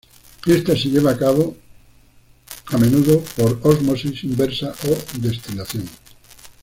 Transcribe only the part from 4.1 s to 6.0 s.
inversa o destilación.